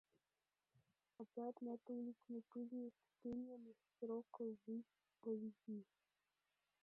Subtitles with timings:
[1.19, 4.83] Опять над уличной пылью ступенями строк ввысь
[5.21, 5.85] поведи!